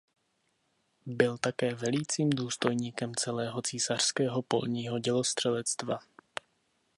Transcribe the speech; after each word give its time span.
Byl 1.05 1.37
také 1.37 1.75
velícím 1.75 2.29
důstojníkem 2.29 3.15
celého 3.15 3.61
císařského 3.61 4.41
polního 4.41 4.99
dělostřelectva. 4.99 5.99